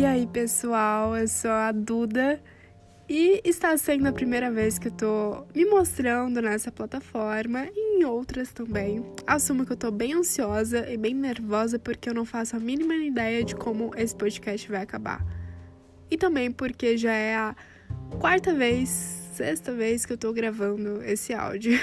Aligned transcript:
E 0.00 0.06
aí, 0.06 0.26
pessoal, 0.26 1.14
eu 1.14 1.28
sou 1.28 1.50
a 1.50 1.70
Duda 1.72 2.42
e 3.06 3.38
está 3.44 3.76
sendo 3.76 4.06
a 4.06 4.12
primeira 4.12 4.50
vez 4.50 4.78
que 4.78 4.88
eu 4.88 4.92
tô 4.92 5.44
me 5.54 5.66
mostrando 5.66 6.40
nessa 6.40 6.72
plataforma 6.72 7.66
e 7.70 7.98
em 7.98 8.04
outras 8.06 8.50
também. 8.50 9.04
Assumo 9.26 9.66
que 9.66 9.72
eu 9.72 9.76
tô 9.76 9.90
bem 9.90 10.14
ansiosa 10.14 10.90
e 10.90 10.96
bem 10.96 11.12
nervosa 11.12 11.78
porque 11.78 12.08
eu 12.08 12.14
não 12.14 12.24
faço 12.24 12.56
a 12.56 12.58
mínima 12.58 12.94
ideia 12.94 13.44
de 13.44 13.54
como 13.54 13.90
esse 13.94 14.16
podcast 14.16 14.66
vai 14.70 14.80
acabar. 14.80 15.22
E 16.10 16.16
também 16.16 16.50
porque 16.50 16.96
já 16.96 17.12
é 17.12 17.36
a 17.36 17.54
quarta 18.18 18.54
vez, 18.54 18.88
sexta 19.34 19.70
vez 19.70 20.06
que 20.06 20.14
eu 20.14 20.18
tô 20.18 20.32
gravando 20.32 21.02
esse 21.02 21.34
áudio. 21.34 21.78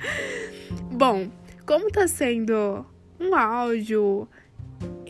Bom, 0.96 1.30
como 1.66 1.90
tá 1.90 2.08
sendo 2.08 2.86
um 3.20 3.34
áudio 3.34 4.26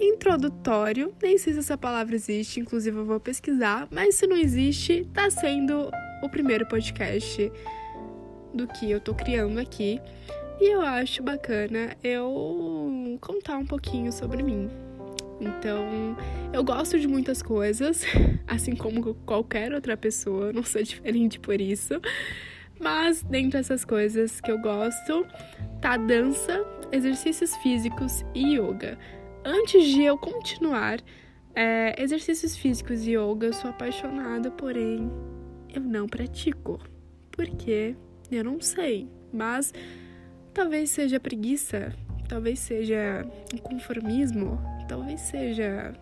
introdutório, 0.01 1.13
nem 1.23 1.37
sei 1.39 1.53
se 1.53 1.59
essa 1.59 1.77
palavra 1.77 2.15
existe, 2.15 2.61
inclusive 2.61 2.97
eu 2.97 3.05
vou 3.05 3.21
pesquisar, 3.21 3.89
mas 3.91 4.15
se 4.15 4.27
não 4.27 4.37
existe, 4.37 5.07
tá 5.13 5.31
sendo 5.31 5.91
o 6.23 6.29
primeiro 6.29 6.67
podcast 6.67 7.51
do 8.55 8.67
que 8.67 8.91
eu 8.91 9.01
tô 9.01 9.15
criando 9.15 9.59
aqui. 9.59 10.01
E 10.61 10.73
eu 10.73 10.81
acho 10.81 11.23
bacana 11.23 11.97
eu 12.03 13.19
contar 13.21 13.59
um 13.59 13.67
pouquinho 13.67 14.11
sobre 14.13 14.43
mim. 14.43 14.69
Então, 15.41 16.17
eu 16.53 16.65
gosto 16.65 16.99
de 16.99 17.07
muitas 17.07 17.43
coisas, 17.43 18.05
assim 18.47 18.75
como 18.75 19.15
qualquer 19.25 19.73
outra 19.73 19.97
pessoa, 19.97 20.53
não 20.53 20.65
sou 20.65 20.83
diferente 20.83 21.39
por 21.39 21.61
isso. 21.61 22.01
Mas 22.81 23.23
dentre 23.23 23.59
essas 23.59 23.85
coisas 23.85 24.41
que 24.41 24.51
eu 24.51 24.59
gosto, 24.59 25.27
tá 25.81 25.97
dança, 25.97 26.65
exercícios 26.93 27.55
físicos 27.57 28.25
e 28.35 28.57
yoga. 28.57 28.99
Antes 29.51 29.83
de 29.87 30.03
eu 30.03 30.19
continuar 30.19 31.01
é, 31.55 31.95
exercícios 31.99 32.55
físicos 32.55 33.07
e 33.07 33.13
yoga, 33.13 33.47
eu 33.47 33.53
sou 33.55 33.71
apaixonada, 33.71 34.51
porém 34.51 35.11
eu 35.75 35.81
não 35.81 36.07
pratico. 36.07 36.79
Porque 37.31 37.97
eu 38.31 38.45
não 38.45 38.61
sei. 38.61 39.09
Mas 39.33 39.73
talvez 40.53 40.91
seja 40.91 41.19
preguiça, 41.19 41.95
talvez 42.29 42.59
seja 42.59 43.25
conformismo, 43.63 44.61
talvez 44.87 45.19
seja. 45.23 45.95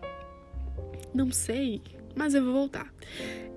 Não 1.14 1.30
sei, 1.30 1.80
mas 2.16 2.34
eu 2.34 2.44
vou 2.44 2.52
voltar. 2.52 2.92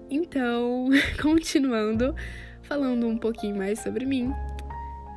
Então, 0.07 0.89
continuando, 1.19 2.13
falando 2.61 3.07
um 3.07 3.17
pouquinho 3.17 3.57
mais 3.57 3.79
sobre 3.79 4.05
mim, 4.05 4.31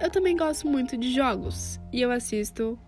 eu 0.00 0.08
também 0.08 0.34
gosto 0.34 0.66
muito 0.66 0.96
de 0.96 1.12
jogos 1.12 1.78
e 1.92 2.00
eu 2.00 2.10
assisto 2.10 2.78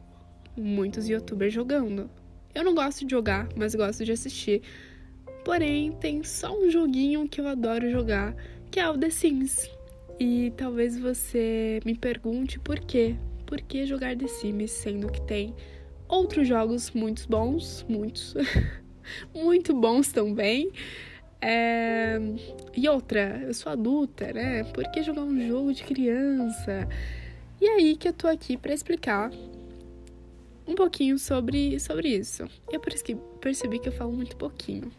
muitos 0.57 1.09
youtubers 1.09 1.53
jogando. 1.53 2.11
Eu 2.55 2.63
não 2.63 2.75
gosto 2.75 3.05
de 3.05 3.11
jogar, 3.11 3.49
mas 3.57 3.75
gosto 3.75 4.05
de 4.05 4.13
assistir. 4.13 4.63
Porém, 5.45 5.93
tem 5.93 6.23
só 6.23 6.57
um 6.57 6.71
joguinho 6.71 7.29
que 7.29 7.41
eu 7.41 7.49
adoro 7.49 7.91
jogar, 7.91 8.35
que 8.71 8.81
é 8.81 8.89
o 8.89 8.97
The 8.97 9.11
Sims. 9.11 9.71
E 10.19 10.53
talvez 10.57 10.99
você 10.99 11.81
me 11.85 11.97
pergunte 11.97 12.59
por 12.59 12.79
quê? 12.79 13.17
Por 13.45 13.61
que 13.61 13.85
jogar 13.85 14.17
The 14.17 14.29
Sims, 14.29 14.71
sendo 14.71 15.11
que 15.11 15.21
tem 15.23 15.55
outros 16.09 16.47
jogos 16.47 16.93
muito 16.93 17.29
bons, 17.29 17.85
muitos, 17.89 18.35
muito 19.35 19.75
bons 19.75 20.13
também. 20.13 20.71
É... 21.41 22.19
E 22.75 22.89
outra, 22.89 23.43
eu 23.47 23.53
sou 23.53 23.71
adulta, 23.71 24.33
né? 24.33 24.65
Por 24.65 24.91
que 24.91 25.03
jogar 25.03 25.23
um 25.23 25.47
jogo 25.47 25.75
de 25.75 25.83
criança? 25.85 26.89
E 27.61 27.67
aí 27.67 27.97
que 27.97 28.09
eu 28.09 28.13
tô 28.13 28.29
aqui 28.29 28.57
para 28.57 28.73
explicar 28.73 29.31
um 30.75 30.77
pouquinho 30.77 31.19
sobre, 31.19 31.79
sobre 31.79 32.09
isso. 32.09 32.45
Eu 32.71 32.81
percebi 33.41 33.79
que 33.79 33.89
eu 33.89 33.93
falo 33.93 34.13
muito 34.13 34.37
pouquinho. 34.37 34.91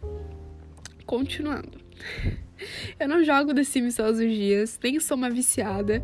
Continuando. 1.06 1.78
Eu 2.98 3.10
não 3.10 3.22
jogo 3.22 3.54
The 3.54 3.66
Sims 3.66 3.96
todos 3.98 4.20
os 4.20 4.32
dias, 4.32 4.80
nem 4.82 4.98
sou 5.00 5.18
uma 5.18 5.30
viciada. 5.30 6.02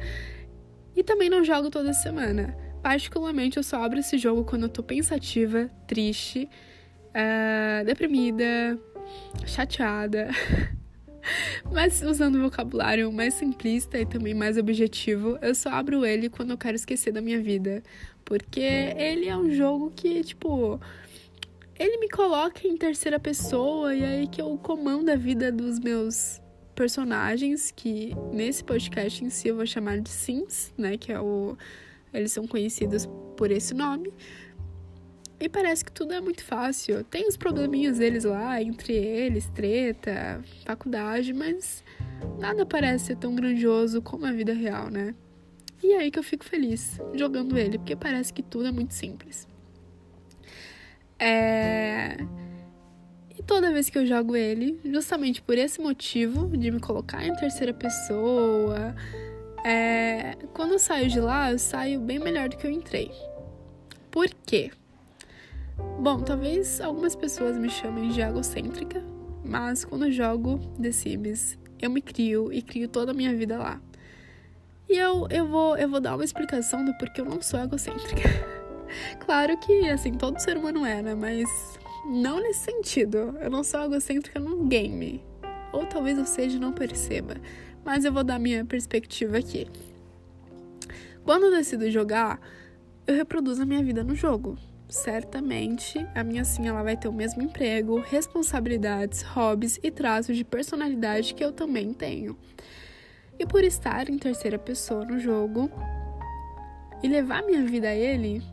E 0.93 1.01
também 1.01 1.29
não 1.29 1.43
jogo 1.43 1.69
toda 1.69 1.93
semana. 1.93 2.55
Particularmente, 2.83 3.55
eu 3.55 3.63
só 3.63 3.81
abro 3.81 3.99
esse 3.99 4.17
jogo 4.17 4.43
quando 4.43 4.63
eu 4.63 4.69
tô 4.69 4.83
pensativa, 4.83 5.69
triste, 5.87 6.49
uh, 7.09 7.85
deprimida, 7.85 8.77
chateada. 9.45 10.29
Mas 11.71 12.01
usando 12.01 12.37
um 12.37 12.41
vocabulário 12.43 13.11
mais 13.11 13.33
simplista 13.33 13.97
e 13.99 14.05
também 14.05 14.33
mais 14.33 14.57
objetivo, 14.57 15.37
eu 15.41 15.53
só 15.55 15.69
abro 15.69 16.05
ele 16.05 16.29
quando 16.29 16.51
eu 16.51 16.57
quero 16.57 16.75
esquecer 16.75 17.11
da 17.11 17.21
minha 17.21 17.41
vida. 17.41 17.83
Porque 18.23 18.61
ele 18.61 19.27
é 19.27 19.35
um 19.35 19.51
jogo 19.51 19.91
que, 19.95 20.23
tipo, 20.23 20.79
ele 21.77 21.97
me 21.97 22.09
coloca 22.09 22.67
em 22.67 22.77
terceira 22.77 23.19
pessoa 23.19 23.93
e 23.93 24.03
aí 24.03 24.27
que 24.27 24.41
eu 24.41 24.57
comando 24.57 25.09
a 25.09 25.15
vida 25.15 25.51
dos 25.51 25.79
meus 25.79 26.41
personagens, 26.75 27.71
que 27.75 28.15
nesse 28.31 28.63
podcast 28.63 29.23
em 29.23 29.29
si 29.29 29.49
eu 29.49 29.55
vou 29.55 29.65
chamar 29.65 29.99
de 29.99 30.09
Sims, 30.09 30.73
né? 30.77 30.97
Que 30.97 31.11
é 31.11 31.19
o. 31.19 31.57
Eles 32.13 32.31
são 32.31 32.45
conhecidos 32.45 33.07
por 33.37 33.51
esse 33.51 33.73
nome. 33.73 34.13
E 35.41 35.49
parece 35.49 35.83
que 35.83 35.91
tudo 35.91 36.13
é 36.13 36.21
muito 36.21 36.43
fácil. 36.43 37.03
Tem 37.03 37.27
os 37.27 37.35
probleminhas 37.35 37.97
deles 37.97 38.25
lá, 38.25 38.61
entre 38.61 38.93
eles, 38.93 39.47
treta, 39.47 40.39
faculdade, 40.63 41.33
mas 41.33 41.83
nada 42.37 42.63
parece 42.63 43.05
ser 43.05 43.17
tão 43.17 43.33
grandioso 43.33 44.03
como 44.03 44.27
a 44.27 44.31
vida 44.31 44.53
real, 44.53 44.91
né? 44.91 45.15
E 45.81 45.93
é 45.93 45.97
aí 45.97 46.11
que 46.11 46.19
eu 46.19 46.23
fico 46.23 46.45
feliz 46.45 47.01
jogando 47.15 47.57
ele, 47.57 47.79
porque 47.79 47.95
parece 47.95 48.31
que 48.31 48.43
tudo 48.43 48.67
é 48.67 48.71
muito 48.71 48.93
simples. 48.93 49.47
É... 51.17 52.17
E 53.35 53.41
toda 53.41 53.73
vez 53.73 53.89
que 53.89 53.97
eu 53.97 54.05
jogo 54.05 54.35
ele, 54.35 54.79
justamente 54.85 55.41
por 55.41 55.57
esse 55.57 55.81
motivo 55.81 56.55
de 56.55 56.69
me 56.69 56.79
colocar 56.79 57.25
em 57.25 57.33
terceira 57.33 57.73
pessoa, 57.73 58.95
é... 59.65 60.37
quando 60.53 60.73
eu 60.73 60.79
saio 60.79 61.09
de 61.09 61.19
lá, 61.19 61.51
eu 61.51 61.57
saio 61.57 61.99
bem 61.99 62.19
melhor 62.19 62.47
do 62.47 62.57
que 62.57 62.67
eu 62.67 62.71
entrei. 62.71 63.11
Por 64.11 64.29
quê? 64.45 64.69
Bom, 66.01 66.19
talvez 66.19 66.81
algumas 66.81 67.15
pessoas 67.15 67.57
me 67.57 67.69
chamem 67.69 68.09
de 68.09 68.21
egocêntrica, 68.21 69.03
mas 69.45 69.85
quando 69.85 70.05
eu 70.05 70.11
jogo 70.11 70.57
The 70.81 70.91
Sims, 70.91 71.59
eu 71.79 71.91
me 71.91 72.01
crio 72.01 72.51
e 72.51 72.61
crio 72.61 72.87
toda 72.87 73.11
a 73.11 73.13
minha 73.13 73.35
vida 73.35 73.57
lá. 73.59 73.79
E 74.89 74.97
eu, 74.97 75.27
eu, 75.29 75.47
vou, 75.47 75.77
eu 75.77 75.87
vou 75.87 76.01
dar 76.01 76.15
uma 76.15 76.23
explicação 76.23 76.83
do 76.83 76.91
porquê 76.97 77.21
eu 77.21 77.25
não 77.25 77.39
sou 77.39 77.59
egocêntrica. 77.59 78.27
claro 79.23 79.55
que, 79.59 79.89
assim, 79.91 80.13
todo 80.13 80.39
ser 80.39 80.57
humano 80.57 80.83
é, 80.83 81.03
né? 81.03 81.13
Mas 81.13 81.47
não 82.05 82.41
nesse 82.41 82.65
sentido. 82.65 83.37
Eu 83.39 83.51
não 83.51 83.63
sou 83.63 83.83
egocêntrica 83.83 84.39
num 84.39 84.67
game. 84.67 85.23
Ou 85.71 85.85
talvez 85.85 86.17
eu 86.17 86.25
seja 86.25 86.57
e 86.57 86.59
não 86.59 86.73
perceba. 86.73 87.35
Mas 87.85 88.05
eu 88.05 88.11
vou 88.11 88.23
dar 88.23 88.39
minha 88.39 88.65
perspectiva 88.65 89.37
aqui. 89.37 89.67
Quando 91.23 91.43
eu 91.45 91.51
decido 91.51 91.89
jogar, 91.91 92.41
eu 93.05 93.15
reproduzo 93.15 93.61
a 93.61 93.65
minha 93.67 93.83
vida 93.83 94.03
no 94.03 94.15
jogo 94.15 94.57
certamente 94.91 96.05
a 96.13 96.21
minha 96.21 96.43
sim 96.43 96.67
ela 96.67 96.83
vai 96.83 96.97
ter 96.97 97.07
o 97.07 97.13
mesmo 97.13 97.41
emprego, 97.41 98.01
responsabilidades, 98.01 99.21
hobbies 99.21 99.79
e 99.81 99.89
traços 99.89 100.35
de 100.35 100.43
personalidade 100.43 101.33
que 101.33 101.43
eu 101.43 101.53
também 101.53 101.93
tenho. 101.93 102.37
E 103.39 103.45
por 103.45 103.63
estar 103.63 104.09
em 104.09 104.17
terceira 104.19 104.59
pessoa 104.59 105.05
no 105.05 105.17
jogo 105.17 105.71
e 107.01 107.07
levar 107.07 107.41
minha 107.43 107.65
vida 107.65 107.87
a 107.87 107.95
ele, 107.95 108.43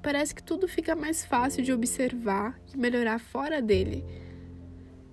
parece 0.00 0.32
que 0.32 0.42
tudo 0.42 0.68
fica 0.68 0.94
mais 0.94 1.24
fácil 1.24 1.64
de 1.64 1.72
observar 1.72 2.58
e 2.72 2.78
melhorar 2.78 3.18
fora 3.18 3.60
dele. 3.60 4.04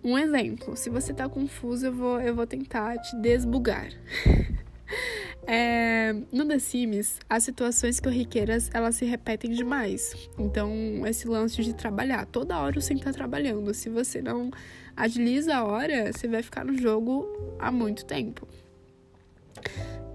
Um 0.03 0.17
exemplo, 0.17 0.77
se 0.77 0.89
você 0.89 1.13
tá 1.13 1.27
confuso, 1.27 1.87
eu 1.87 1.93
vou, 1.93 2.21
eu 2.21 2.35
vou 2.35 2.45
tentar 2.45 2.97
te 2.99 3.15
desbugar. 3.17 3.89
É, 5.51 6.13
no 6.31 6.45
The 6.45 6.59
Sims, 6.59 7.19
as 7.27 7.43
situações 7.43 7.99
corriqueiras 7.99 8.69
elas 8.71 8.97
se 8.97 9.05
repetem 9.05 9.49
demais. 9.49 10.29
Então, 10.37 10.71
esse 11.07 11.27
lance 11.27 11.63
de 11.63 11.73
trabalhar, 11.73 12.27
toda 12.27 12.59
hora 12.59 12.79
você 12.79 12.93
está 12.93 13.11
trabalhando. 13.11 13.73
Se 13.73 13.89
você 13.89 14.21
não 14.21 14.51
agiliza 14.95 15.55
a 15.55 15.63
hora, 15.63 16.13
você 16.13 16.27
vai 16.27 16.43
ficar 16.43 16.63
no 16.63 16.77
jogo 16.77 17.55
há 17.57 17.71
muito 17.71 18.05
tempo. 18.05 18.47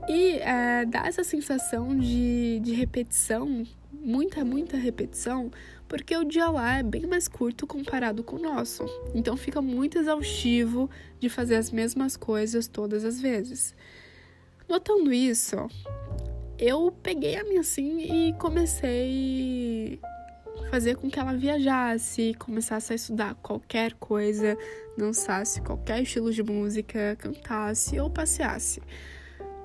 E 0.08 0.36
é, 0.36 0.84
dá 0.84 1.04
essa 1.08 1.24
sensação 1.24 1.98
de, 1.98 2.60
de 2.62 2.72
repetição, 2.72 3.66
muita, 3.92 4.44
muita 4.44 4.76
repetição, 4.76 5.50
porque 5.88 6.16
o 6.16 6.22
dia 6.22 6.48
lá 6.48 6.78
é 6.78 6.82
bem 6.84 7.08
mais 7.08 7.26
curto 7.26 7.66
comparado 7.66 8.22
com 8.22 8.36
o 8.36 8.40
nosso. 8.40 8.84
Então 9.12 9.36
fica 9.36 9.60
muito 9.60 9.98
exaustivo 9.98 10.88
de 11.18 11.28
fazer 11.28 11.56
as 11.56 11.72
mesmas 11.72 12.16
coisas 12.16 12.68
todas 12.68 13.04
as 13.04 13.20
vezes. 13.20 13.74
Notando 14.68 15.12
isso, 15.12 15.56
eu 16.58 16.90
peguei 17.02 17.36
a 17.36 17.44
minha 17.44 17.60
assim 17.60 18.28
e 18.28 18.32
comecei 18.34 20.00
a 20.64 20.70
fazer 20.70 20.96
com 20.96 21.10
que 21.10 21.18
ela 21.18 21.34
viajasse, 21.34 22.34
começasse 22.38 22.92
a 22.92 22.96
estudar 22.96 23.34
qualquer 23.36 23.94
coisa, 23.94 24.56
dançasse 24.96 25.60
qualquer 25.60 26.02
estilo 26.02 26.32
de 26.32 26.42
música, 26.42 27.16
cantasse 27.18 27.98
ou 27.98 28.08
passeasse. 28.08 28.80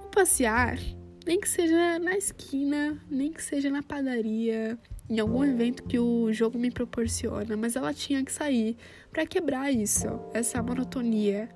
O 0.06 0.10
passear 0.10 0.78
Nem 1.26 1.40
que 1.40 1.48
seja 1.48 2.00
na 2.00 2.18
esquina, 2.18 2.98
nem 3.10 3.32
que 3.32 3.44
seja 3.44 3.70
na 3.70 3.84
padaria, 3.84 4.80
em 5.10 5.20
algum 5.20 5.44
evento 5.44 5.84
que 5.84 6.00
o 6.00 6.32
jogo 6.34 6.58
me 6.58 6.72
proporciona, 6.72 7.56
mas 7.56 7.76
ela 7.76 7.94
tinha 7.94 8.24
que 8.24 8.32
sair 8.32 8.76
para 9.12 9.28
quebrar 9.28 9.72
isso, 9.72 10.08
essa 10.34 10.62
monotonia. 10.64 11.50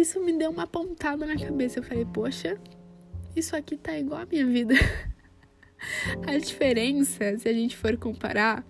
Isso 0.00 0.20
me 0.20 0.32
deu 0.32 0.50
uma 0.50 0.66
pontada 0.66 1.24
na 1.24 1.38
cabeça. 1.38 1.78
Eu 1.78 1.82
falei, 1.82 2.04
poxa, 2.04 2.58
isso 3.34 3.56
aqui 3.56 3.76
tá 3.76 3.98
igual 3.98 4.20
a 4.20 4.26
minha 4.26 4.46
vida. 4.46 4.74
a 6.26 6.38
diferença, 6.38 7.38
se 7.38 7.48
a 7.48 7.52
gente 7.52 7.76
for 7.76 7.96
comparar, 7.96 8.64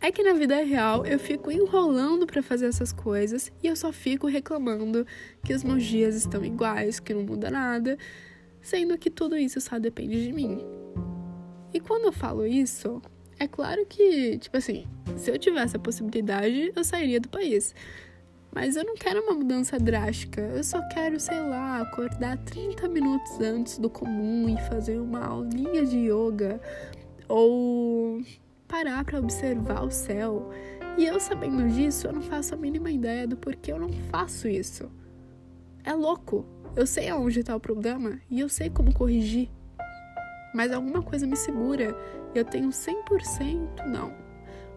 é 0.00 0.12
que 0.12 0.22
na 0.22 0.32
vida 0.32 0.62
real 0.62 1.04
eu 1.06 1.18
fico 1.18 1.50
enrolando 1.50 2.26
para 2.26 2.42
fazer 2.42 2.66
essas 2.66 2.92
coisas 2.92 3.50
e 3.62 3.66
eu 3.66 3.76
só 3.76 3.92
fico 3.92 4.26
reclamando 4.26 5.06
que 5.44 5.54
os 5.54 5.64
meus 5.64 5.82
dias 5.82 6.14
estão 6.14 6.44
iguais, 6.44 7.00
que 7.00 7.14
não 7.14 7.22
muda 7.22 7.50
nada, 7.50 7.98
sendo 8.60 8.96
que 8.98 9.10
tudo 9.10 9.36
isso 9.36 9.60
só 9.60 9.78
depende 9.78 10.24
de 10.24 10.32
mim. 10.32 10.60
E 11.72 11.80
quando 11.80 12.04
eu 12.04 12.12
falo 12.12 12.46
isso, 12.46 13.02
é 13.38 13.46
claro 13.46 13.84
que, 13.86 14.38
tipo 14.38 14.56
assim, 14.56 14.86
se 15.16 15.30
eu 15.30 15.38
tivesse 15.38 15.76
a 15.76 15.80
possibilidade, 15.80 16.72
eu 16.74 16.84
sairia 16.84 17.20
do 17.20 17.28
país. 17.28 17.74
Mas 18.56 18.74
eu 18.74 18.84
não 18.84 18.94
quero 18.94 19.22
uma 19.22 19.34
mudança 19.34 19.78
drástica. 19.78 20.40
Eu 20.40 20.64
só 20.64 20.80
quero, 20.88 21.20
sei 21.20 21.38
lá, 21.42 21.82
acordar 21.82 22.38
30 22.38 22.88
minutos 22.88 23.38
antes 23.38 23.76
do 23.76 23.90
comum 23.90 24.48
e 24.48 24.58
fazer 24.62 24.98
uma 24.98 25.26
aulinha 25.26 25.84
de 25.84 25.98
yoga. 25.98 26.58
Ou 27.28 28.22
parar 28.66 29.04
para 29.04 29.18
observar 29.18 29.84
o 29.84 29.90
céu. 29.90 30.50
E 30.96 31.04
eu 31.04 31.20
sabendo 31.20 31.68
disso, 31.68 32.06
eu 32.06 32.14
não 32.14 32.22
faço 32.22 32.54
a 32.54 32.56
mínima 32.56 32.90
ideia 32.90 33.28
do 33.28 33.36
porquê 33.36 33.72
eu 33.72 33.78
não 33.78 33.92
faço 34.10 34.48
isso. 34.48 34.90
É 35.84 35.92
louco. 35.92 36.46
Eu 36.74 36.86
sei 36.86 37.10
aonde 37.10 37.40
está 37.40 37.54
o 37.54 37.60
problema 37.60 38.18
e 38.30 38.40
eu 38.40 38.48
sei 38.48 38.70
como 38.70 38.94
corrigir. 38.94 39.50
Mas 40.54 40.72
alguma 40.72 41.02
coisa 41.02 41.26
me 41.26 41.36
segura. 41.36 41.94
Eu 42.34 42.42
tenho 42.42 42.70
100%, 42.70 43.84
não, 43.86 44.14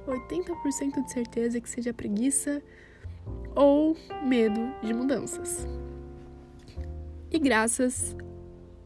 80% 0.06 1.02
de 1.02 1.14
certeza 1.14 1.62
que 1.62 1.70
seja 1.70 1.94
preguiça 1.94 2.62
ou 3.56 3.96
medo 4.24 4.74
de 4.82 4.94
mudanças. 4.94 5.68
E 7.32 7.38
graças 7.38 8.16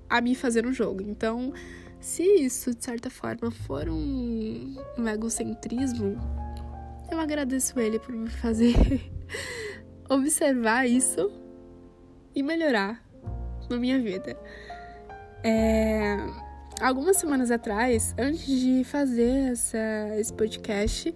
a 0.09 0.21
me 0.21 0.35
fazer 0.35 0.65
um 0.65 0.74
jogo. 0.74 1.01
Então, 1.01 1.53
se 2.00 2.24
isso, 2.24 2.75
de 2.75 2.83
certa 2.83 3.09
forma, 3.09 3.50
for 3.50 3.88
um, 3.88 4.75
um 4.97 5.07
egocentrismo, 5.07 6.18
eu 7.09 7.19
agradeço 7.19 7.80
ele 7.80 8.00
por 8.00 8.13
me 8.13 8.30
fazer 8.30 8.75
observar 10.09 10.85
isso 10.85 11.31
e 12.35 12.44
melhorar 12.44 13.03
na 13.69 13.77
minha 13.77 14.00
vida. 14.00 14.38
É, 15.44 16.18
algumas 16.81 17.18
semanas 17.18 17.51
atrás, 17.51 18.13
antes 18.18 18.45
de 18.45 18.83
fazer 18.83 19.51
essa, 19.51 19.77
esse 20.19 20.33
podcast, 20.33 21.13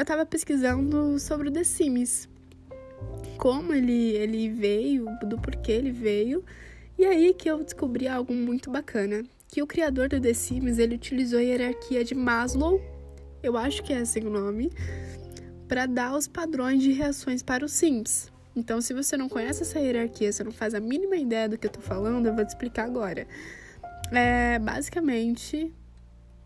eu 0.00 0.04
tava 0.04 0.24
pesquisando 0.24 1.18
sobre 1.18 1.48
o 1.48 1.52
The 1.52 1.62
Sims. 1.62 2.28
Como 3.36 3.72
ele, 3.74 4.16
ele 4.16 4.48
veio, 4.48 5.06
do 5.26 5.38
porquê 5.38 5.72
ele 5.72 5.90
veio. 5.90 6.42
E 6.98 7.04
aí 7.04 7.34
que 7.34 7.50
eu 7.50 7.62
descobri 7.62 8.08
algo 8.08 8.32
muito 8.32 8.70
bacana 8.70 9.22
que 9.50 9.62
o 9.62 9.66
criador 9.66 10.08
do 10.08 10.20
The 10.20 10.32
Sims 10.32 10.78
ele 10.78 10.94
utilizou 10.94 11.38
a 11.38 11.42
hierarquia 11.42 12.04
de 12.04 12.14
Maslow, 12.14 12.80
eu 13.42 13.56
acho 13.56 13.82
que 13.82 13.92
é 13.92 13.98
assim 13.98 14.20
o 14.20 14.30
nome, 14.30 14.70
para 15.66 15.86
dar 15.86 16.16
os 16.16 16.28
padrões 16.28 16.82
de 16.82 16.92
reações 16.92 17.42
para 17.42 17.64
os 17.64 17.72
Sims. 17.72 18.30
Então, 18.54 18.80
se 18.80 18.94
você 18.94 19.16
não 19.16 19.28
conhece 19.28 19.62
essa 19.62 19.78
hierarquia, 19.78 20.32
você 20.32 20.44
não 20.44 20.52
faz 20.52 20.74
a 20.74 20.80
mínima 20.80 21.16
ideia 21.16 21.48
do 21.48 21.58
que 21.58 21.66
eu 21.66 21.70
tô 21.70 21.80
falando, 21.80 22.26
eu 22.26 22.34
vou 22.34 22.44
te 22.44 22.48
explicar 22.48 22.84
agora. 22.84 23.26
É, 24.12 24.58
basicamente, 24.58 25.72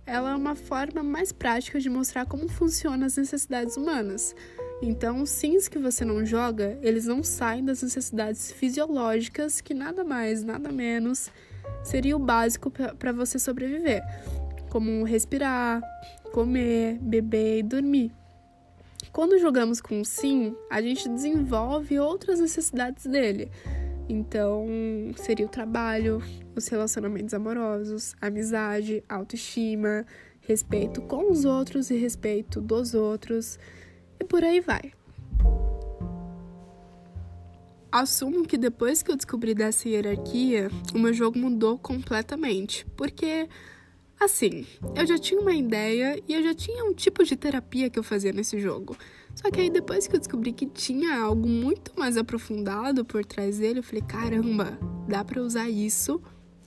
ela 0.06 0.32
é 0.32 0.34
uma 0.34 0.54
forma 0.54 1.02
mais 1.02 1.32
prática 1.32 1.80
de 1.80 1.88
mostrar 1.88 2.26
como 2.26 2.48
funcionam 2.48 3.06
as 3.06 3.16
necessidades 3.16 3.76
humanas. 3.76 4.34
Então, 4.82 5.22
os 5.22 5.30
sims 5.30 5.68
que 5.68 5.78
você 5.78 6.04
não 6.04 6.26
joga, 6.26 6.78
eles 6.82 7.06
não 7.06 7.22
saem 7.22 7.64
das 7.64 7.82
necessidades 7.82 8.52
fisiológicas 8.52 9.60
que 9.60 9.72
nada 9.72 10.04
mais, 10.04 10.42
nada 10.42 10.70
menos 10.70 11.30
seria 11.82 12.16
o 12.16 12.18
básico 12.18 12.70
para 12.70 13.12
você 13.12 13.38
sobreviver, 13.38 14.02
como 14.70 15.04
respirar, 15.04 15.80
comer, 16.32 16.98
beber 17.00 17.60
e 17.60 17.62
dormir. 17.62 18.12
Quando 19.12 19.38
jogamos 19.38 19.80
com 19.80 20.00
o 20.00 20.04
sim, 20.04 20.54
a 20.70 20.82
gente 20.82 21.08
desenvolve 21.08 21.98
outras 21.98 22.40
necessidades 22.40 23.06
dele. 23.06 23.50
Então, 24.08 24.66
seria 25.16 25.46
o 25.46 25.48
trabalho, 25.48 26.22
os 26.56 26.68
relacionamentos 26.68 27.34
amorosos, 27.34 28.14
amizade, 28.20 29.02
autoestima, 29.08 30.06
respeito 30.40 31.00
com 31.02 31.30
os 31.30 31.44
outros 31.44 31.90
e 31.90 31.96
respeito 31.96 32.60
dos 32.60 32.94
outros, 32.94 33.58
e 34.20 34.24
por 34.24 34.44
aí 34.44 34.60
vai 34.60 34.92
assumo 38.00 38.44
que 38.44 38.58
depois 38.58 39.02
que 39.04 39.10
eu 39.12 39.16
descobri 39.16 39.54
dessa 39.54 39.88
hierarquia, 39.88 40.68
o 40.92 40.98
meu 40.98 41.12
jogo 41.12 41.38
mudou 41.38 41.78
completamente. 41.78 42.84
Porque, 42.96 43.48
assim, 44.18 44.66
eu 44.96 45.06
já 45.06 45.16
tinha 45.16 45.40
uma 45.40 45.54
ideia 45.54 46.20
e 46.26 46.34
eu 46.34 46.42
já 46.42 46.52
tinha 46.52 46.84
um 46.84 46.92
tipo 46.92 47.22
de 47.22 47.36
terapia 47.36 47.88
que 47.88 47.96
eu 47.96 48.02
fazia 48.02 48.32
nesse 48.32 48.58
jogo. 48.58 48.96
Só 49.32 49.48
que 49.48 49.60
aí 49.60 49.70
depois 49.70 50.08
que 50.08 50.16
eu 50.16 50.18
descobri 50.18 50.52
que 50.52 50.66
tinha 50.66 51.16
algo 51.16 51.48
muito 51.48 51.92
mais 51.96 52.16
aprofundado 52.16 53.04
por 53.04 53.24
trás 53.24 53.58
dele, 53.58 53.78
eu 53.78 53.84
falei: 53.84 54.02
caramba, 54.02 54.76
dá 55.08 55.24
para 55.24 55.40
usar 55.40 55.68
isso 55.68 56.20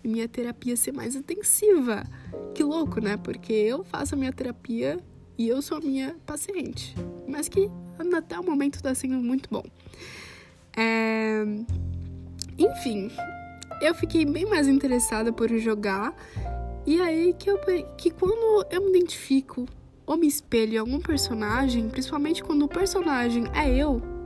minha 0.07 0.27
terapia 0.27 0.75
ser 0.75 0.91
mais 0.91 1.15
intensiva. 1.15 2.03
Que 2.53 2.63
louco, 2.63 2.99
né? 2.99 3.17
Porque 3.17 3.53
eu 3.53 3.83
faço 3.83 4.15
a 4.15 4.17
minha 4.17 4.31
terapia 4.31 4.99
e 5.37 5.47
eu 5.47 5.61
sou 5.61 5.77
a 5.77 5.81
minha 5.81 6.15
paciente. 6.25 6.95
Mas 7.27 7.47
que 7.47 7.69
até 8.15 8.39
o 8.39 8.43
momento 8.43 8.81
tá 8.81 8.93
sendo 8.95 9.15
muito 9.15 9.49
bom. 9.49 9.63
É... 10.75 11.43
Enfim, 12.57 13.11
eu 13.81 13.93
fiquei 13.93 14.25
bem 14.25 14.45
mais 14.45 14.67
interessada 14.67 15.31
por 15.31 15.49
jogar. 15.57 16.15
E 16.85 17.01
aí 17.01 17.35
que, 17.37 17.49
eu, 17.49 17.59
que 17.97 18.09
quando 18.09 18.65
eu 18.71 18.81
me 18.81 18.89
identifico 18.89 19.67
ou 20.05 20.15
me 20.15 20.25
espelho 20.25 20.75
em 20.75 20.77
algum 20.77 20.99
personagem, 20.99 21.89
principalmente 21.89 22.41
quando 22.41 22.63
o 22.63 22.67
personagem 22.67 23.43
é 23.53 23.69
eu 23.69 24.16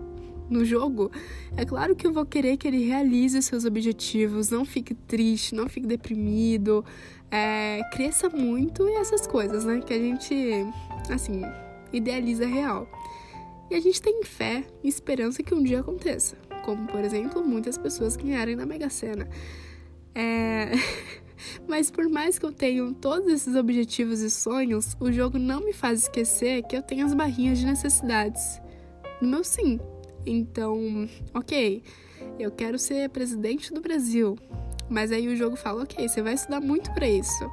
no 0.52 0.66
jogo, 0.66 1.12
é 1.56 1.66
claro 1.66 1.96
que 1.96 2.06
eu 2.06 2.14
vou 2.14 2.26
querer 2.26 2.58
que 2.58 2.68
ele 2.68 2.86
realize 2.86 3.42
seus 3.42 3.66
objetivos, 3.66 4.50
não 4.50 4.66
fique 4.66 4.94
triste, 4.94 5.56
não 5.56 5.70
fique 5.70 5.88
deprimido, 5.88 6.84
é, 7.32 7.82
cresça 7.92 8.30
muito 8.30 8.88
e 8.88 8.94
essas 8.96 9.26
coisas, 9.26 9.64
né? 9.64 9.80
Que 9.80 9.94
a 9.94 10.00
gente, 10.00 10.36
assim, 11.10 11.42
idealiza 11.94 12.46
real. 12.46 12.88
E 13.70 13.76
a 13.76 13.80
gente 13.80 14.02
tem 14.02 14.24
fé 14.24 14.66
e 14.84 14.90
esperança 14.90 15.42
que 15.42 15.54
um 15.56 15.64
dia 15.64 15.80
aconteça. 15.80 16.36
Como, 16.66 16.86
por 16.88 17.04
exemplo, 17.04 17.44
muitas 17.44 17.78
pessoas 17.78 18.18
ganharem 18.18 18.56
na 18.56 18.66
Mega 18.66 18.90
Sena. 18.90 19.30
É... 20.14 20.72
Mas 21.68 21.90
por 21.90 22.08
mais 22.08 22.38
que 22.38 22.46
eu 22.46 22.52
tenha 22.52 22.94
todos 23.02 23.32
esses 23.32 23.56
objetivos 23.56 24.20
e 24.20 24.30
sonhos, 24.30 24.96
o 25.00 25.12
jogo 25.12 25.40
não 25.40 25.66
me 25.66 25.74
faz 25.74 26.04
esquecer 26.04 26.62
que 26.64 26.76
eu 26.76 26.84
tenho 26.84 27.06
as 27.06 27.16
barrinhas 27.16 27.58
de 27.58 27.66
necessidades 27.66 28.62
no 29.22 29.28
meu 29.28 29.44
sim. 29.44 29.80
Então, 30.26 31.10
ok, 31.34 31.84
eu 32.40 32.52
quero 32.52 32.78
ser 32.78 33.10
presidente 33.10 33.74
do 33.74 33.82
Brasil. 33.82 34.38
Mas 34.90 35.12
aí 35.12 35.28
o 35.28 35.36
jogo 35.36 35.56
fala, 35.56 35.84
ok, 35.84 36.08
você 36.08 36.22
vai 36.22 36.34
estudar 36.34 36.60
muito 36.60 36.94
para 36.94 37.08
isso. 37.08 37.50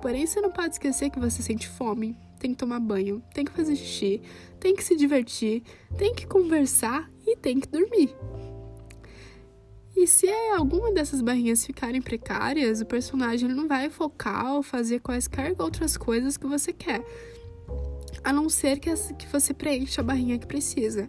Porém, 0.00 0.26
você 0.26 0.40
não 0.40 0.50
pode 0.50 0.74
esquecer 0.74 1.10
que 1.10 1.18
você 1.18 1.42
sente 1.42 1.68
fome, 1.68 2.16
tem 2.38 2.50
que 2.50 2.58
tomar 2.58 2.80
banho, 2.80 3.22
tem 3.32 3.44
que 3.44 3.52
fazer 3.52 3.76
xixi, 3.76 4.20
tem 4.58 4.74
que 4.74 4.82
se 4.82 4.96
divertir, 4.96 5.62
tem 5.96 6.14
que 6.14 6.26
conversar 6.26 7.08
e 7.26 7.36
tem 7.36 7.58
que 7.60 7.68
dormir. 7.68 8.14
E 9.96 10.06
se 10.06 10.28
alguma 10.56 10.92
dessas 10.92 11.22
barrinhas 11.22 11.64
ficarem 11.64 12.02
precárias, 12.02 12.80
o 12.80 12.86
personagem 12.86 13.48
não 13.48 13.68
vai 13.68 13.88
focar 13.88 14.54
ou 14.54 14.62
fazer 14.62 15.00
quaisquer 15.00 15.54
outras 15.58 15.96
coisas 15.96 16.36
que 16.36 16.46
você 16.46 16.72
quer. 16.72 17.04
A 18.24 18.32
não 18.32 18.48
ser 18.48 18.80
que 18.80 18.90
você 19.30 19.54
preencha 19.54 20.00
a 20.00 20.04
barrinha 20.04 20.38
que 20.38 20.46
precisa. 20.46 21.08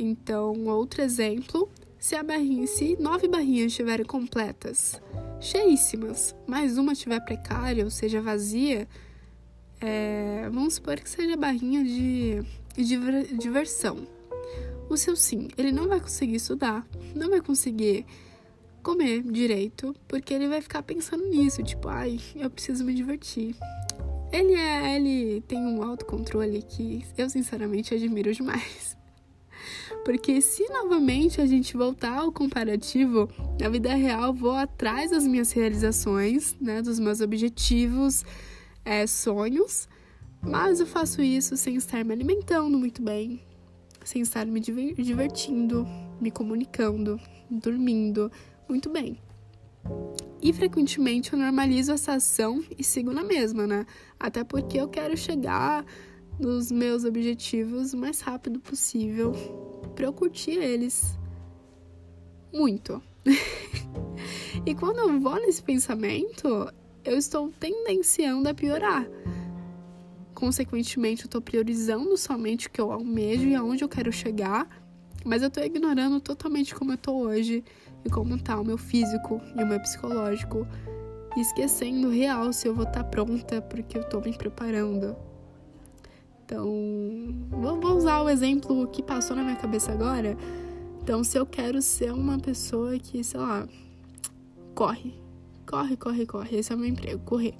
Então, 0.00 0.66
outro 0.66 1.02
exemplo, 1.02 1.68
se 1.98 2.14
a 2.14 2.22
barrinha, 2.22 2.68
se 2.68 2.96
nove 3.00 3.26
barrinhas 3.26 3.72
estiverem 3.72 4.06
completas, 4.06 5.02
cheíssimas, 5.40 6.36
mais 6.46 6.78
uma 6.78 6.92
estiver 6.92 7.18
precária, 7.24 7.84
ou 7.84 7.90
seja, 7.90 8.22
vazia, 8.22 8.88
é, 9.80 10.48
vamos 10.52 10.74
supor 10.74 11.00
que 11.00 11.10
seja 11.10 11.36
barrinha 11.36 11.82
de, 11.82 12.42
de 12.76 13.36
diversão. 13.36 14.06
O 14.88 14.96
seu 14.96 15.16
sim, 15.16 15.48
ele 15.58 15.72
não 15.72 15.88
vai 15.88 15.98
conseguir 15.98 16.36
estudar, 16.36 16.86
não 17.12 17.28
vai 17.28 17.40
conseguir 17.40 18.06
comer 18.80 19.22
direito, 19.22 19.96
porque 20.06 20.32
ele 20.32 20.46
vai 20.46 20.62
ficar 20.62 20.84
pensando 20.84 21.28
nisso, 21.28 21.60
tipo, 21.64 21.88
ai, 21.88 22.20
eu 22.36 22.48
preciso 22.48 22.84
me 22.84 22.94
divertir. 22.94 23.56
Ele 24.30 24.54
é, 24.54 24.94
ele 24.96 25.40
tem 25.48 25.58
um 25.58 25.82
autocontrole 25.82 26.62
que 26.62 27.04
eu 27.16 27.28
sinceramente 27.28 27.92
admiro 27.94 28.32
demais. 28.32 28.97
Porque 30.04 30.40
se 30.40 30.66
novamente 30.70 31.40
a 31.40 31.46
gente 31.46 31.76
voltar 31.76 32.18
ao 32.18 32.32
comparativo, 32.32 33.28
na 33.60 33.68
vida 33.68 33.94
real 33.94 34.32
vou 34.32 34.52
atrás 34.52 35.10
das 35.10 35.26
minhas 35.26 35.52
realizações, 35.52 36.56
né, 36.60 36.80
dos 36.80 36.98
meus 36.98 37.20
objetivos, 37.20 38.24
é, 38.84 39.06
sonhos, 39.06 39.88
mas 40.40 40.80
eu 40.80 40.86
faço 40.86 41.20
isso 41.20 41.56
sem 41.56 41.76
estar 41.76 42.04
me 42.04 42.12
alimentando 42.12 42.78
muito 42.78 43.02
bem, 43.02 43.42
sem 44.04 44.22
estar 44.22 44.46
me 44.46 44.60
divertindo, 44.60 45.86
me 46.20 46.30
comunicando, 46.30 47.20
dormindo 47.50 48.30
muito 48.68 48.88
bem. 48.88 49.18
E 50.40 50.52
frequentemente 50.52 51.32
eu 51.32 51.38
normalizo 51.38 51.92
essa 51.92 52.14
ação 52.14 52.62
e 52.78 52.84
sigo 52.84 53.12
na 53.12 53.24
mesma, 53.24 53.66
né? 53.66 53.84
Até 54.18 54.44
porque 54.44 54.78
eu 54.78 54.88
quero 54.88 55.16
chegar 55.16 55.84
nos 56.38 56.70
meus 56.70 57.04
objetivos 57.04 57.92
o 57.92 57.96
mais 57.96 58.20
rápido 58.20 58.60
possível 58.60 59.32
para 59.94 60.06
eu 60.06 60.12
curtir 60.12 60.52
eles 60.52 61.18
muito. 62.52 63.02
e 64.64 64.74
quando 64.74 64.98
eu 64.98 65.20
vou 65.20 65.34
nesse 65.40 65.62
pensamento, 65.62 66.72
eu 67.04 67.16
estou 67.16 67.52
tendenciando 67.58 68.48
a 68.48 68.54
piorar. 68.54 69.06
Consequentemente, 70.34 71.22
eu 71.22 71.26
estou 71.26 71.40
priorizando 71.40 72.16
somente 72.16 72.68
o 72.68 72.70
que 72.70 72.80
eu 72.80 72.92
almejo 72.92 73.48
e 73.48 73.54
aonde 73.54 73.82
eu 73.82 73.88
quero 73.88 74.12
chegar, 74.12 74.68
mas 75.24 75.42
eu 75.42 75.48
estou 75.48 75.64
ignorando 75.64 76.20
totalmente 76.20 76.74
como 76.74 76.92
eu 76.92 76.94
estou 76.94 77.22
hoje 77.22 77.64
e 78.04 78.08
como 78.08 78.36
está 78.36 78.58
o 78.60 78.64
meu 78.64 78.78
físico 78.78 79.40
e 79.56 79.62
o 79.62 79.66
meu 79.66 79.80
psicológico, 79.80 80.66
esquecendo 81.36 82.08
real 82.08 82.52
se 82.52 82.68
eu 82.68 82.74
vou 82.74 82.84
estar 82.84 83.02
tá 83.02 83.10
pronta 83.10 83.60
porque 83.60 83.98
eu 83.98 84.02
estou 84.02 84.20
me 84.20 84.32
preparando. 84.32 85.27
Então, 86.48 86.64
vou 87.50 87.94
usar 87.94 88.22
o 88.22 88.28
exemplo 88.30 88.88
que 88.88 89.02
passou 89.02 89.36
na 89.36 89.42
minha 89.42 89.56
cabeça 89.56 89.92
agora. 89.92 90.34
Então, 91.02 91.22
se 91.22 91.38
eu 91.38 91.44
quero 91.44 91.82
ser 91.82 92.10
uma 92.10 92.38
pessoa 92.38 92.98
que, 92.98 93.22
sei 93.22 93.38
lá, 93.38 93.68
corre, 94.74 95.12
corre, 95.66 95.94
corre, 95.94 96.24
corre, 96.24 96.56
esse 96.56 96.72
é 96.72 96.74
o 96.74 96.78
meu 96.78 96.88
emprego, 96.88 97.22
correr. 97.26 97.54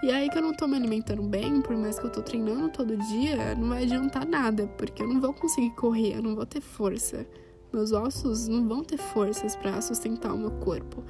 E 0.00 0.12
aí 0.12 0.30
que 0.30 0.38
eu 0.38 0.42
não 0.42 0.54
tô 0.54 0.68
me 0.68 0.76
alimentando 0.76 1.24
bem, 1.24 1.60
por 1.60 1.76
mais 1.76 1.98
que 1.98 2.06
eu 2.06 2.10
tô 2.10 2.22
treinando 2.22 2.68
todo 2.68 2.96
dia, 2.96 3.56
não 3.56 3.70
vai 3.70 3.82
adiantar 3.82 4.24
nada, 4.24 4.68
porque 4.78 5.02
eu 5.02 5.08
não 5.08 5.20
vou 5.20 5.34
conseguir 5.34 5.70
correr, 5.70 6.14
eu 6.14 6.22
não 6.22 6.36
vou 6.36 6.46
ter 6.46 6.60
força. 6.60 7.26
Meus 7.72 7.90
ossos 7.90 8.46
não 8.46 8.68
vão 8.68 8.84
ter 8.84 8.98
forças 8.98 9.56
para 9.56 9.80
sustentar 9.80 10.32
o 10.32 10.38
meu 10.38 10.52
corpo. 10.52 11.02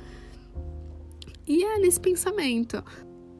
E 1.47 1.63
é 1.65 1.79
nesse 1.81 2.01
pensamento. 2.01 2.83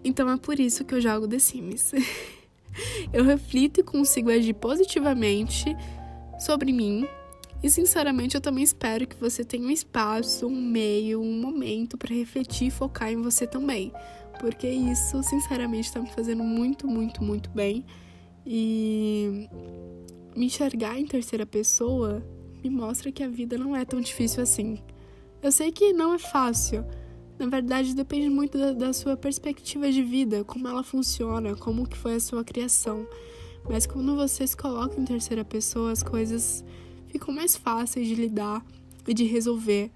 Então 0.05 0.29
é 0.29 0.37
por 0.37 0.61
isso 0.61 0.85
que 0.85 0.95
eu 0.95 1.01
jogo 1.01 1.27
The 1.27 1.39
Sims. 1.39 1.93
eu 3.13 3.25
reflito 3.25 3.81
e 3.81 3.83
consigo 3.83 4.31
agir 4.31 4.55
positivamente 4.55 5.77
sobre 6.39 6.73
mim. 6.73 7.07
E 7.63 7.69
sinceramente, 7.69 8.35
eu 8.35 8.41
também 8.41 8.65
espero 8.65 9.07
que 9.07 9.17
você 9.17 9.45
tenha 9.45 9.67
um 9.67 9.71
espaço, 9.71 10.47
um 10.47 10.61
meio, 10.61 11.21
um 11.21 11.41
momento 11.41 11.99
para 11.99 12.15
refletir 12.15 12.69
e 12.69 12.71
focar 12.71 13.13
em 13.13 13.21
você 13.21 13.47
também. 13.47 13.93
Porque 14.39 14.67
isso, 14.67 15.23
sinceramente, 15.23 15.89
está 15.89 16.01
me 16.01 16.09
fazendo 16.09 16.43
muito, 16.43 16.87
muito, 16.89 17.23
muito 17.23 17.51
bem. 17.51 17.85
E 18.47 19.47
me 20.35 20.47
enxergar 20.47 20.99
em 20.99 21.07
terceira 21.07 21.45
pessoa 21.45 22.25
me 22.63 22.71
mostra 22.71 23.13
que 23.13 23.23
a 23.23 23.29
vida 23.29 23.59
não 23.59 23.77
é 23.77 23.85
tão 23.85 24.01
difícil 24.01 24.43
assim. 24.43 24.79
Eu 25.43 25.53
sei 25.53 25.71
que 25.71 25.93
não 25.93 26.15
é 26.15 26.19
fácil. 26.19 26.85
Na 27.41 27.47
verdade, 27.47 27.95
depende 27.95 28.29
muito 28.29 28.59
da, 28.59 28.73
da, 28.73 28.93
sua 28.93 29.17
perspectiva 29.17 29.91
de 29.91 30.03
vida, 30.03 30.45
como 30.45 30.69
ela 30.69 30.83
funciona, 30.83 31.57
como 31.57 31.89
que 31.89 31.97
foi 31.97 32.17
a 32.17 32.21
sua 32.21 32.45
criação. 32.45 33.07
Mas 33.67 33.87
quando 33.87 34.15
você 34.15 34.47
se 34.47 34.55
coloca 34.55 35.01
em 35.01 35.07
terceira 35.07 35.43
pessoa, 35.43 35.91
as 35.91 36.03
coisas 36.03 36.63
ficam 37.07 37.33
mais 37.33 37.57
fáceis 37.57 38.07
de 38.07 38.15
lidar 38.15 38.63
e 39.09 39.15
de 39.15 39.25
resolver. 39.25 39.91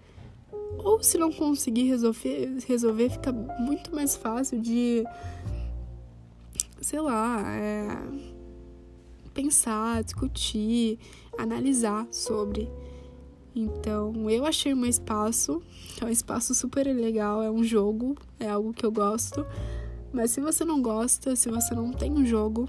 Ou 0.78 1.02
se 1.02 1.18
não 1.18 1.30
conseguir 1.30 1.82
resolver, 1.82 2.56
resolver 2.66 3.10
fica 3.10 3.30
muito 3.30 3.94
mais 3.94 4.16
fácil 4.16 4.58
de, 4.58 5.04
sei 6.80 7.02
lá, 7.02 7.44
é, 7.58 7.88
pensar, 9.34 10.02
discutir, 10.02 10.98
analisar 11.36 12.08
sobre. 12.10 12.70
Então, 13.54 14.28
eu 14.28 14.44
achei 14.44 14.74
um 14.74 14.84
espaço, 14.84 15.62
é 16.00 16.04
um 16.04 16.08
espaço 16.08 16.54
super 16.54 16.84
legal, 16.86 17.42
é 17.42 17.50
um 17.50 17.62
jogo, 17.62 18.16
é 18.40 18.48
algo 18.48 18.72
que 18.72 18.84
eu 18.84 18.90
gosto. 18.90 19.46
Mas 20.12 20.32
se 20.32 20.40
você 20.40 20.64
não 20.64 20.82
gosta, 20.82 21.36
se 21.36 21.48
você 21.48 21.74
não 21.74 21.92
tem 21.92 22.12
um 22.12 22.26
jogo, 22.26 22.68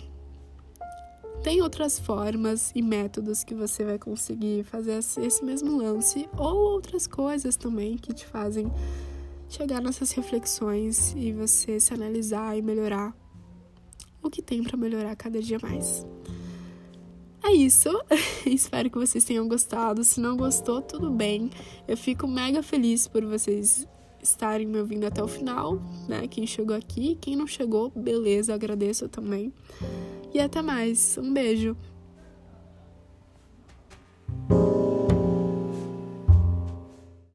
tem 1.44 1.62
outras 1.62 2.00
formas 2.00 2.72
e 2.74 2.82
métodos 2.82 3.44
que 3.44 3.54
você 3.54 3.84
vai 3.84 4.00
conseguir 4.00 4.63
fazer 4.63 4.98
esse 4.98 5.44
mesmo 5.44 5.77
lance 5.77 6.27
ou 6.38 6.56
outras 6.56 7.06
coisas 7.06 7.56
também 7.56 7.98
que 7.98 8.13
te 8.13 8.25
fazem 8.25 8.72
chegar 9.48 9.82
nessas 9.82 10.12
reflexões 10.12 11.13
e 11.15 11.32
você 11.32 11.80
se 11.80 11.94
analisar 11.94 12.58
e 12.58 12.62
melhorar 12.62 13.15
o 14.24 14.30
que 14.30 14.42
tem 14.42 14.63
para 14.63 14.75
melhorar 14.75 15.15
cada 15.15 15.39
dia 15.39 15.60
mais. 15.62 16.06
É 17.46 17.54
isso. 17.54 17.90
Espero 18.44 18.90
que 18.90 18.98
vocês 18.98 19.24
tenham 19.24 19.48
gostado. 19.48 20.04
Se 20.04 20.20
não 20.20 20.36
gostou, 20.36 20.82
tudo 20.82 21.12
bem. 21.12 21.52
Eu 21.88 21.96
fico 21.96 22.28
mega 22.28 22.64
feliz 22.64 23.08
por 23.08 23.24
vocês 23.24 23.88
estarem 24.20 24.66
me 24.66 24.80
ouvindo 24.80 25.06
até 25.06 25.24
o 25.24 25.28
final, 25.28 25.80
né? 26.10 26.28
Quem 26.28 26.48
chegou 26.48 26.75
aqui, 26.75 27.16
quem 27.22 27.36
não 27.36 27.46
chegou, 27.46 27.92
beleza, 27.92 28.52
agradeço 28.52 29.08
também. 29.08 29.54
E 30.34 30.40
até 30.40 30.64
mais. 30.64 31.20
Um 31.20 31.32
beijo. 31.32 31.78